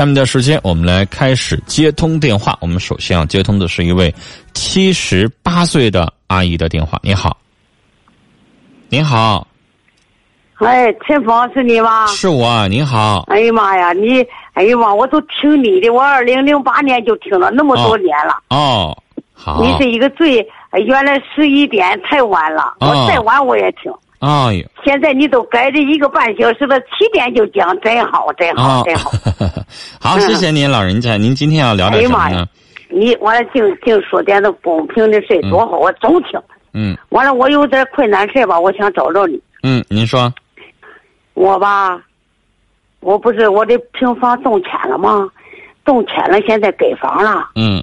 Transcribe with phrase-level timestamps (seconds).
[0.00, 2.56] 下面的时间，我们来开始接通电话。
[2.62, 4.10] 我们首先要接通的是一位
[4.54, 6.98] 七十八岁的阿姨的电话。
[7.02, 7.36] 你好，
[8.88, 9.46] 您好，
[10.54, 12.06] 哎，陈峰是你吗？
[12.06, 12.66] 是我。
[12.68, 14.24] 您好，哎呀妈呀，你，
[14.54, 18.38] 哎呀妈，我都听你的，我二零零八年就听了那么多年了。
[18.48, 18.96] 哦，
[19.34, 19.62] 好。
[19.62, 20.36] 你是一个最，
[20.86, 23.92] 原来十一点太晚了，我再晚我也听。
[24.20, 24.64] 哎呦！
[24.84, 29.10] 现在你都改这一个半小时了，七点就讲，真好，真好，真好。
[29.98, 31.16] 好，谢谢您，老人家。
[31.16, 32.46] 您今天要聊点什么呢？
[32.90, 36.38] 你完了，净净说点那公平的事多好，我总听。
[36.74, 36.96] 嗯。
[37.08, 39.40] 完了，我有点困难事吧，我想找找你。
[39.62, 40.32] 嗯，您说。
[41.32, 41.98] 我吧，
[43.00, 45.26] 我不是我的平房动迁了吗？
[45.82, 47.48] 动迁了，现在改房了。
[47.54, 47.82] 嗯。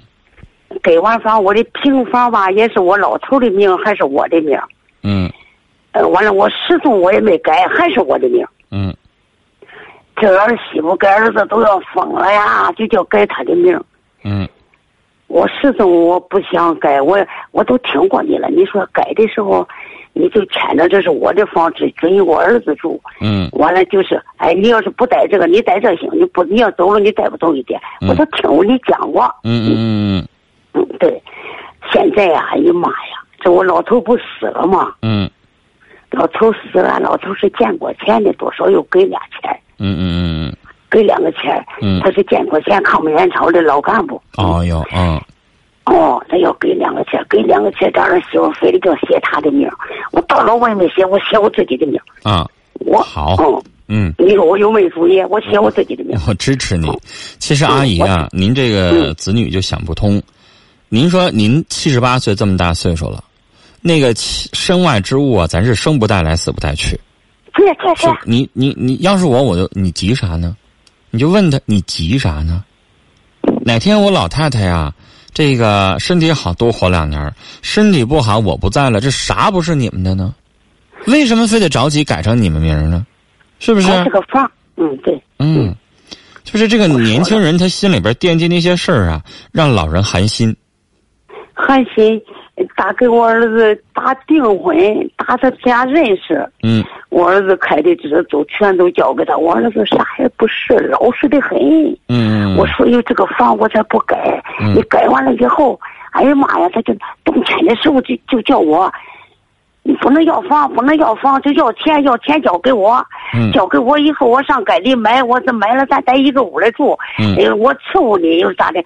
[0.82, 4.56] 改完房，我的平房吧，也是我老头的名，还是我的名？
[6.06, 8.46] 完了，我始终我也没改，还是我的名。
[8.70, 8.94] 嗯。
[10.16, 13.80] 这儿媳妇跟儿子都要疯了呀，就叫改他的名。
[14.24, 14.48] 嗯。
[15.28, 17.18] 我始终我不想改，我
[17.52, 18.48] 我都听过你了。
[18.48, 19.66] 你说改的时候，
[20.12, 23.00] 你就签着这是我的房，只准我儿子住。
[23.20, 23.48] 嗯。
[23.52, 27.80] 完了就是，哎，你要是不带这个，你带这行，你不你要走了，你带不走一点。
[28.08, 29.22] 我都听过你讲过。
[29.44, 30.26] 嗯嗯嗯
[30.74, 30.88] 嗯。
[30.98, 31.22] 对，
[31.92, 34.94] 现在呀，哎呀妈呀，这我老头不死了吗？
[35.02, 35.30] 嗯。
[36.10, 39.50] 老头死了，老头是见过钱的，多少又给俩钱。
[39.78, 40.56] 嗯嗯嗯嗯，
[40.90, 41.64] 给两个钱。
[41.80, 44.20] 嗯，他是建国前，抗美援朝的老干部。
[44.36, 45.20] 哦哟，嗯。
[45.84, 49.68] 哦，他要给两个钱，给两个钱，让人媳妇非得叫写他的名。
[50.12, 51.98] 我到了我也没写，我写我自己的名。
[52.22, 52.46] 啊，
[52.80, 53.36] 我好。
[53.86, 55.22] 嗯，你说我有没主意？
[55.30, 56.18] 我写我自己的名。
[56.26, 56.90] 我支持你。
[57.38, 60.20] 其实阿姨啊，您这个子女就想不通。
[60.90, 63.24] 您说您七十八岁这么大岁数了。
[63.80, 66.98] 那个身外之物啊，咱是生不带来，死不带去。
[68.24, 70.56] 你你你要是我，我就你急啥呢？
[71.10, 72.64] 你就问他，你急啥呢？
[73.64, 74.92] 哪天我老太太呀，
[75.32, 77.28] 这个身体好，多活两年；
[77.62, 80.34] 身体不好，我不在了，这啥不是你们的呢？
[81.06, 83.06] 为什么非得着急改成你们名呢？
[83.58, 83.86] 是不是？
[83.86, 84.50] 是个房。
[84.76, 85.20] 嗯，对。
[85.38, 85.74] 嗯，
[86.44, 90.54] 就是这个年轻人，他心里边惦记那些事儿啊，让老人寒心。
[91.54, 92.20] 寒心。
[92.76, 94.76] 打给我儿子打订婚，
[95.16, 96.48] 打他家认识。
[96.62, 99.36] 嗯，我儿子开的这都全都交给他。
[99.36, 101.58] 我儿子啥也不是，老实的很。
[102.08, 104.42] 嗯我说有这个房我才不改。
[104.74, 105.78] 你改完了以后，
[106.12, 108.92] 哎呀妈呀，他就动迁的时候就就叫我，
[109.82, 113.04] 你不能要房，不能要房，就要钱，要钱交给我。
[113.34, 113.52] 嗯。
[113.52, 116.98] 交给我以后，我上街里买，我这买了，咱在一个屋里住。
[117.18, 117.36] 嗯。
[117.36, 118.82] 哎，我伺候你又咋的？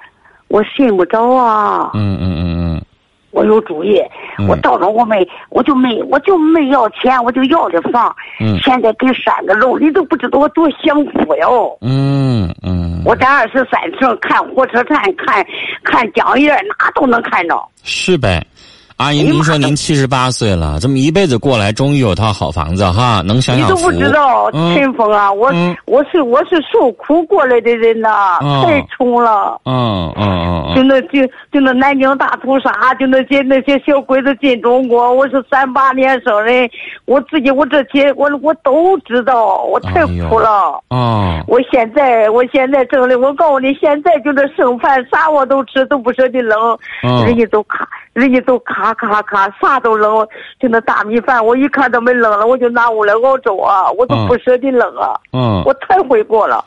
[0.49, 1.91] 我信不着啊。
[1.95, 2.52] 嗯嗯嗯嗯。
[3.33, 4.01] 我有主意，
[4.49, 8.15] 我到了我没，我就没，我就没要钱，我就要的房。
[8.41, 8.57] 嗯。
[8.61, 11.77] 现在跟山个楼，你都不知道我多享福哟。
[11.81, 13.03] 嗯嗯。
[13.05, 15.45] 我在二十三层看火车站，看
[15.83, 17.61] 看江沿，哪都能看着。
[17.83, 18.41] 是呗。
[19.03, 23.91] 阿姨，您说您七十八岁了，这么一辈子过来，终于有套好房子哈，能享享福。
[23.91, 25.53] 你都不知道，陈峰啊，我
[25.87, 29.61] 我是我是受苦过来的人呐，太穷了。
[29.65, 30.77] 嗯嗯嗯。
[30.77, 36.71] 就那就就那南京大屠杀，就那些那些小鬼子进中国，我是三八年生人，
[37.07, 40.81] 我自己我这些我我都知道，我太苦了。
[40.91, 41.43] 哦。
[41.49, 46.79] 我现在我现在挣的，我告诉你，现在就这剩饭啥我都吃，都不舍得扔，
[47.27, 47.89] 人家都卡。
[48.15, 48.59] 人家都
[48.95, 50.27] 咔咔咔，啥都扔，
[50.61, 55.19] 就那大米饭，我一看都没扔了，我就拿屋来熬粥啊，我都不舍得扔啊。
[55.33, 56.65] 嗯，我太会过了。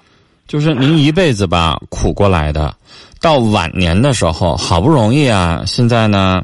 [0.47, 2.71] 就是您一辈子吧苦过来的，
[3.19, 6.43] 到晚年的时候，好不容易啊，现在呢，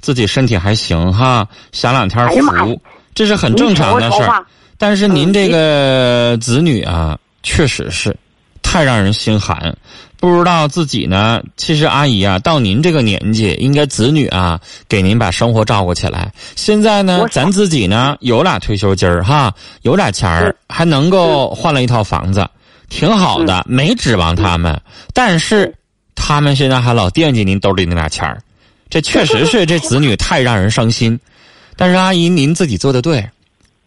[0.00, 2.80] 自己身体还行哈，享两天福，
[3.14, 4.44] 这是很正常的事儿。
[4.78, 8.16] 但是您这个子女啊，确实是
[8.62, 9.76] 太让人心寒。
[10.20, 16.30] 不知道自己呢，其实阿姨啊，到您这个年纪，应该子女啊给您把生活照顾起来。
[16.56, 22.46] 现在呢，咱自己呢有俩退休金儿哈，有俩钱儿，还能够换了一套房子，
[22.90, 24.78] 挺好的，没指望他们。
[25.14, 25.74] 但是
[26.14, 28.42] 他们现在还老惦记您兜里那俩钱儿，
[28.90, 31.18] 这确实是这子女太让人伤心。
[31.76, 33.26] 但是阿姨，您自己做的对，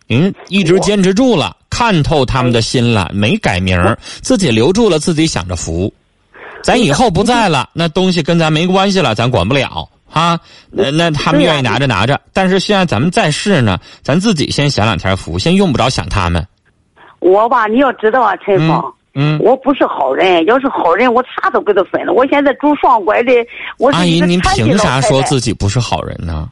[0.07, 5.93] 您一直坚持住了，看透他们的心了，没改名儿，自己留住了，自己想着福。
[6.63, 10.39] 咱以后不在了，那东西跟咱没关系了，咱管不了啊。
[10.71, 16.47] 那那他们愿意拿着拿着，但是现在咱们在世呢，咱自己先享两天福，先用不着想他们。
[17.19, 22.13] 我吧，你要知道啊，陈芳，嗯，我不是好人，要是好人，我啥都给他分了。
[22.13, 23.31] 我现在住双拐的，
[23.77, 26.49] 我是阿姨，您凭啥说自己不是好人呢？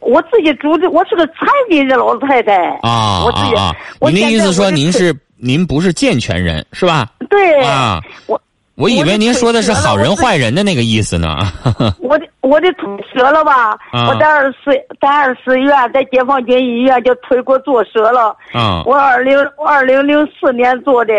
[0.00, 7.08] 我自己住的，我是个残疾的老太太啊我自己，您的意思说您是您不是健全人是吧？
[7.30, 8.38] 对啊，我。
[8.76, 11.38] 我以为您说的是好人坏人的那个意思呢。
[11.98, 13.76] 我的我的腿折了吧？
[13.92, 14.70] 我在二四，
[15.00, 18.36] 在二四医院，在解放军医院就腿给我做折了。
[18.52, 18.82] 啊。
[18.84, 21.14] 我二零二零零四年做的，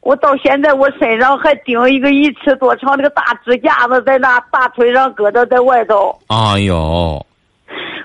[0.00, 6.12] 我到现在我身上还顶一个一尺多长那个大支架子，在那大腿上搁着在外头。
[6.26, 7.24] 哎呦！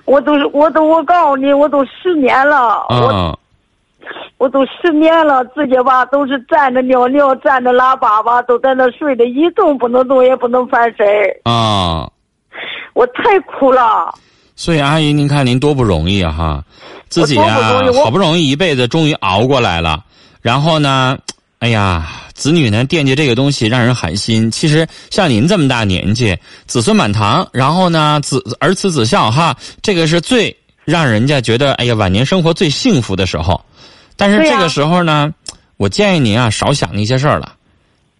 [0.05, 2.85] 我都是，我都，我告诉你，我都十年了。
[2.89, 3.39] 我。
[4.37, 11.05] 我都失眠了，自己吧都是站着尿尿，站着拉粑粑，都在那睡着，一动不能动，也不能翻身
[11.43, 12.09] 啊！
[12.93, 14.13] 我太苦了。
[14.55, 16.63] 所以阿姨，您看您多不容易啊哈！
[17.09, 20.03] 自己啊，好不容易一辈子终于熬过来了。
[20.41, 21.17] 然后呢，
[21.59, 24.51] 哎呀，子女呢惦记这个东西，让人寒心。
[24.51, 26.37] 其实像您这么大年纪，
[26.67, 33.59] 子孙满堂，然后呢，子儿慈子孝哈，这个是最让人家觉得哎呀，晚年生活最幸福的时候。
[34.15, 35.33] 但是这个时候呢，
[35.77, 37.53] 我建议您啊少想那些事儿了。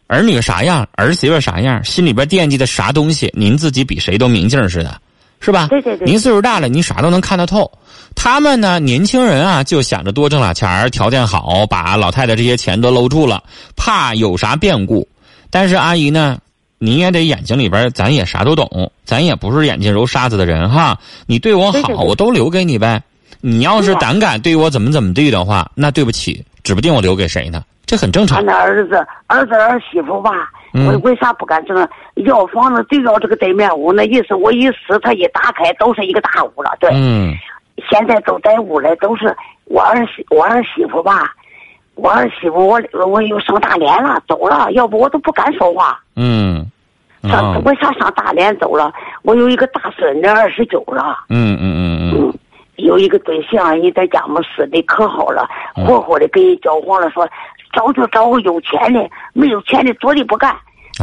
[0.08, 5.00] 儿女啥样，儿媳妇啥样，心里边惦记的啥东西，您自己比谁都明镜似的，
[5.40, 5.68] 是吧？
[5.70, 6.06] 对对对。
[6.06, 7.72] 您岁数大了，您啥都能看得透。
[8.14, 13.42] 他们呢，年轻人啊，就想着多挣俩钱儿，条件好，把老太太这些钱都搂住了，
[13.78, 15.08] 怕有啥变故。
[15.50, 16.38] 但是阿姨呢，
[16.84, 20.98] 你也得眼睛里边，咱也啥都懂，咱也不是眼睛揉沙子的人哈。
[21.28, 23.04] 你对我好，我都留给你呗。
[23.40, 27.64] 你要是胆敢对我怎么怎么地的话，那对不起，指不定我留给谁呢？
[27.86, 28.40] 这很正常。
[28.40, 30.32] 俺的儿子、儿子、儿媳妇吧，
[30.74, 31.88] 我为啥不敢整？
[32.26, 36.76] 要房子就要这个对面屋，那意思我一撕，他一打开都是一个大屋了。
[36.80, 37.36] 对，嗯，
[37.92, 39.36] 现在都在屋里，都是
[39.66, 41.36] 我儿媳，我儿媳妇吧，
[41.96, 46.00] 我儿媳妇，我我又上大连了，走了，要不我都不敢说话。
[46.16, 46.71] 嗯，
[47.24, 48.92] 上为啥上大连走了？
[49.24, 51.26] 我有一个大孙子，二十九了。
[51.30, 52.34] 嗯嗯嗯嗯。
[52.78, 57.10] 有一个对象，人在家门死的可好了，活活的给人交黄了。
[57.12, 57.28] 说
[57.74, 60.56] 找就找个有钱的，没有钱的做的不干，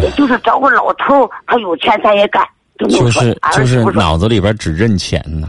[0.02, 2.42] 也就是找个老头他有钱咱也干。
[2.78, 5.48] 就是就是脑子里边只认钱呢。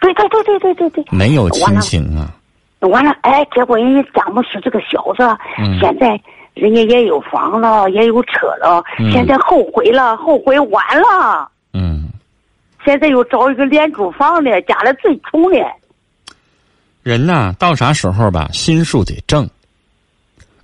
[0.00, 1.04] 对对对对对对对。
[1.10, 2.30] 没有亲情啊。
[2.80, 5.22] 完了，哎，结果人家佳木斯这个小子，
[5.80, 6.20] 现在
[6.54, 8.82] 人家也有房了，也有车了，
[9.12, 11.48] 现在后悔了，后悔晚了。
[11.72, 12.10] 嗯。
[12.84, 15.56] 现在又找一个廉租房的，家里最穷的。
[17.02, 19.48] 人呐，到啥时候吧，心术得正，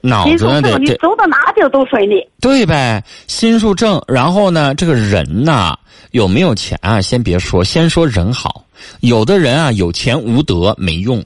[0.01, 2.29] 脑子得你走到哪地都顺利。
[2.41, 5.77] 对呗，心术正，然后呢，这个人呐，
[6.11, 7.01] 有没有钱啊？
[7.01, 8.65] 先别说，先说人好。
[9.01, 11.25] 有的人啊，有钱无德没用，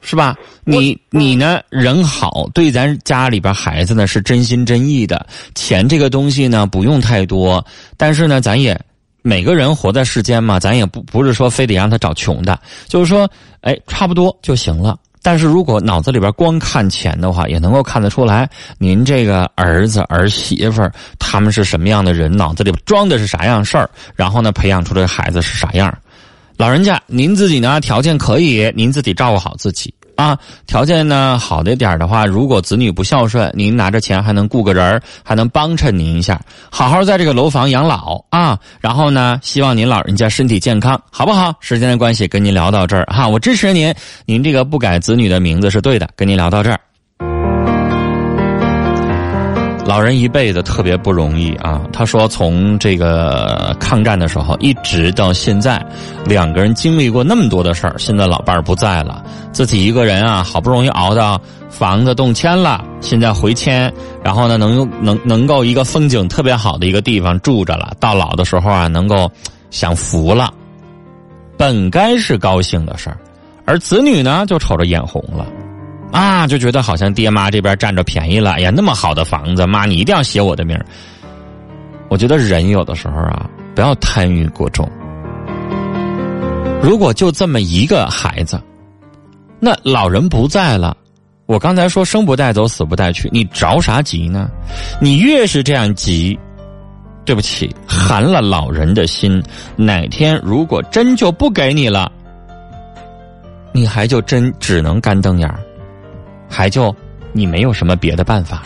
[0.00, 0.36] 是吧？
[0.64, 5.26] 你你呢，人好，对咱家里边孩子呢是真心真意的。
[5.54, 7.64] 钱这个东西呢，不用太多，
[7.96, 8.78] 但是呢，咱也。
[9.22, 12.58] 每个人活在世间嘛，咱也不不是说非得让他找穷的，
[12.88, 13.30] 就是说，
[13.60, 14.96] 哎，差不多就行了。
[15.20, 18.48] 但是如果脑子里边光看钱的话，也能够看得出来，
[18.78, 25.94] 您这个儿子儿媳妇儿他们是什么样的人，脑子里边装的是啥样事儿，然后呢，培养出这个孩子是啥样。
[26.60, 29.94] 老人家，您自己呢条件可以，您自己照顾好自己。
[30.14, 36.38] 啊，条件呢好的点的话，如果子女不孝顺，您拿着钱还能雇个人还能帮衬您一下，
[36.70, 38.58] 好好在这个楼房养老啊。
[38.78, 41.54] 然后呢，希望您老人家身体健康，好不好？
[41.60, 43.94] 时间的关系，跟您聊到这儿哈，我支持您，
[44.26, 46.78] 您这个不改子女的名字是对的，跟您聊到这儿。
[49.86, 51.80] 老人一辈子特别不容易啊！
[51.92, 55.84] 他说，从这个抗战的时候一直到现在，
[56.24, 57.94] 两个人经历过那么多的事儿。
[57.98, 67.92] 现在老伴儿不在了，自己一个人啊，好不容易熬到房子动迁了，现在回迁，然后呢，能用能能够一个风景特别好的一个地方住着了。
[67.98, 69.28] 到老的时候啊，能够
[69.70, 70.52] 享福了，
[71.56, 73.18] 本该是高兴的事儿，
[73.64, 75.46] 而子女呢，就瞅着眼红了。
[76.12, 78.52] 啊，就觉得好像爹妈这边占着便宜了。
[78.52, 80.78] 哎呀，那么好的房子，妈你一定要写我的名
[82.08, 84.90] 我觉得人有的时候啊，不要贪欲过重。
[86.82, 88.60] 如果就这么一个孩子，
[89.60, 90.96] 那老人不在了，
[91.46, 94.50] 我刚才说生不带走，死不带去，你着啥急呢？
[95.00, 96.36] 你越是这样急，
[97.24, 99.40] 对不起，寒了老人的心。
[99.76, 102.10] 哪天如果真就不给你了，
[103.72, 105.60] 你还就真只能干瞪眼儿。
[106.50, 106.94] 还就
[107.32, 108.64] 你没有什么别的办法，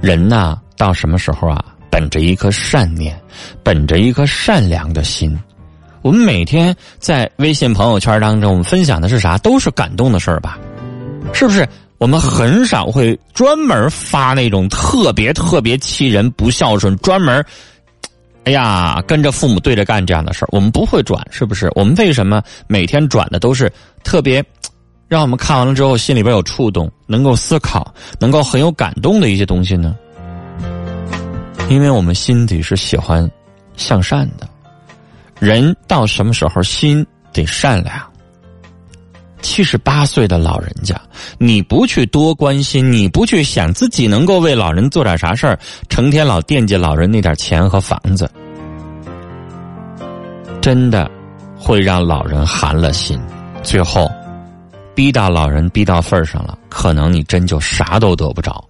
[0.00, 1.64] 人呐，到什么时候啊？
[1.90, 3.18] 本着一颗善念，
[3.62, 5.36] 本着一颗善良的心，
[6.02, 9.38] 我们每天在微信朋友圈当中，我们分享的是啥？
[9.38, 10.58] 都是感动的事儿吧？
[11.32, 11.66] 是不是？
[11.98, 17.42] 我们很少会专门发那种特别特别气人、不孝顺、专门，
[18.44, 21.70] 哎呀，跟着父母对着干这样的事儿，我们不会转，是不是？
[21.76, 23.72] 我们为什么每天转的都是
[24.02, 24.44] 特别？
[25.08, 29.94] 让我们看完了之后，心里边有触动，能够思考，能够很有感动的一些东西呢。
[31.68, 33.30] 因为我们心底是喜欢
[33.76, 34.48] 向善的。
[35.40, 38.00] 人到什么时候心得善良？
[39.42, 40.98] 七十八岁的老人家，
[41.38, 45.58] 你不去多关心，你不去想自己能够为老人做点啥事儿，
[45.90, 48.30] 成天老惦记老人那点钱和房子，
[50.62, 51.10] 真的
[51.58, 53.20] 会让老人寒了心。
[53.62, 54.10] 最后，
[54.94, 58.64] 逼到老人逼到份儿上了，可能你真就啥都得不着，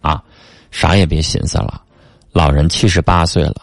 [0.00, 0.22] 啊，
[0.70, 1.82] 啥也别寻思了。
[2.32, 3.56] 老人七十八岁了。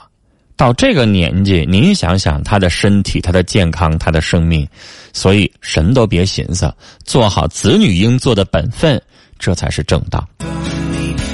[0.57, 4.67] 到这个年纪，您想想他的身体、他的健康、他的生命，
[5.13, 6.73] 所以什么都别寻思，
[7.05, 8.99] 做好子女应做的本分，
[9.37, 10.27] 这才是正道。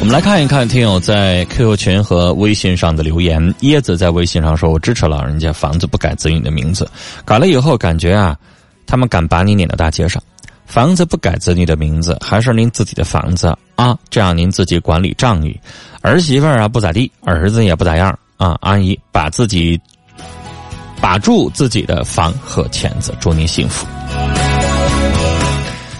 [0.02, 3.42] 我们来看一看听友在 QQ 群和微信上的留言。
[3.62, 6.86] 椰子在微信上说：“我支持老人家房子不改子女的名字，
[7.24, 8.38] 改了以后感觉啊，
[8.86, 10.22] 他们敢把你撵到大街上。
[10.74, 15.56] 房子不改子女的名字，还是您自己的房子啊，这样您自己管理账义。
[16.02, 19.80] 儿媳妇啊不咋地，儿子也不咋样。”啊，阿姨，把自己
[21.00, 23.86] 把住自己的房和钱子，祝您幸福。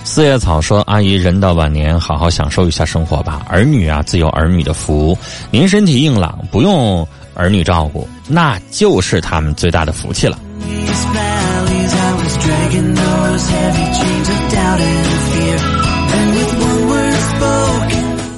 [0.04, 3.46] 四叶草说：“阿姨，人到晚年，好好享受一下生活吧。
[3.48, 5.16] 儿女啊，自有儿女的福。
[5.52, 10.40] 您身体硬朗，不用儿女照顾，那就是他们最大的福气了。”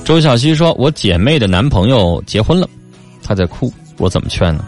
[0.06, 2.70] 周小西说：“我姐妹的男朋友结婚了，
[3.24, 4.64] 她在哭。”我怎么劝呢？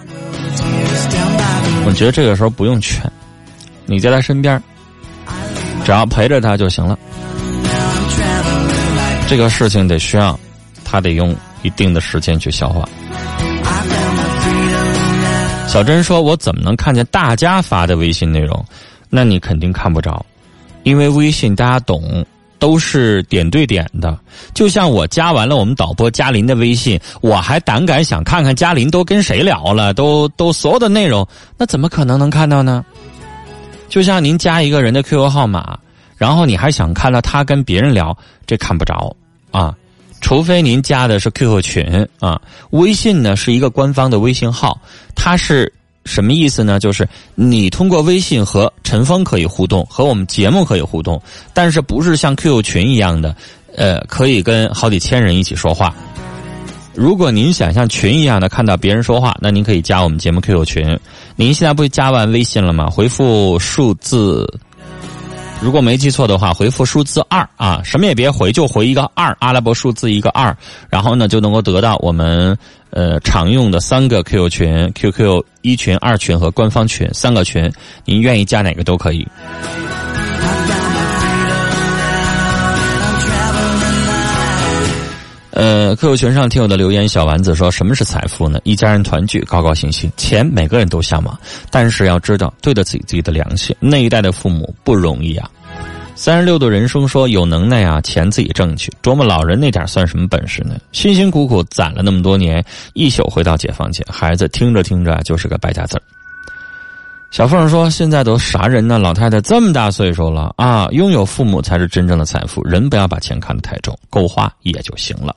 [1.85, 2.99] 我觉得这个时候不用劝，
[3.85, 4.61] 你在他身边，
[5.85, 6.97] 只要陪着他就行了。
[9.27, 10.39] 这个事情得需要
[10.83, 12.87] 他得用一定的时间去消化。
[15.67, 18.65] 小珍说：“我怎么能看见大家发的微信内容？
[19.09, 20.25] 那你肯定看不着，
[20.83, 22.25] 因为微信大家懂。”
[22.59, 24.17] 都是点对点的，
[24.53, 32.85] 就像我加完了我们导播嘉林的微信，我还胆敢想看看嘉林都跟谁聊了，都都所有的内容，那怎么可能能看到呢？
[33.89, 35.77] 就像您加一个人的 QQ 号码，
[36.17, 39.15] 然后你还想看到他跟别人聊，这看不着
[39.51, 39.75] 啊，
[40.21, 44.79] 除非您加的是 QQ 群啊，微信呢是一个官方的微信号，
[45.15, 45.71] 它是。
[46.07, 46.79] 什么意思呢？
[46.79, 51.21] 就是你通过微信和陈峰可以互动，和我们节目可以互动，
[51.53, 53.35] 但是不是像 QQ 群一样的，
[53.75, 55.93] 呃，可以跟好几千人一起说话。
[56.95, 60.99] 如果您想像群一样的看到别人说话，那您可以加我们节目 QQ 群。
[61.35, 62.87] 您现在不加完微信了吗？
[62.89, 64.47] 回复数字。
[65.59, 70.55] 如果没记错的话，回复数字二啊，什么也别回，就回一个二，阿拉伯数字一个二，
[70.89, 72.55] 然后呢就能够得到我们
[72.91, 77.69] 呃常用的三个 QQ 群，QQ 一群、二群和官方群三个群，
[78.05, 79.27] 您愿意加哪个都可以。
[85.57, 88.59] 呃，QQ 群上听我的留言，小丸子说：“什么是财富呢？
[88.63, 90.07] 一家人团聚，高高兴兴。
[90.15, 91.35] 钱每个人都向往，
[91.71, 93.75] 但是要知道对得起自己的良心。
[93.79, 95.49] 那一代的父母不容易啊。”
[96.13, 98.93] 三十六度人生说：“有能耐啊，钱自己挣去。
[99.01, 100.75] 琢磨老人那点算什么本事呢？
[100.91, 106.01] 辛辛苦苦攒了那么多年，一宿回到解放前，孩子听着听着就是个败家子儿。”
[107.29, 108.97] 小凤说：“现在都啥人呢？
[108.97, 112.63] 老太太这么大岁数了啊，拥有父母才是真正的财富。
[112.63, 115.35] 人不要把钱看得太重，够花也就行了。”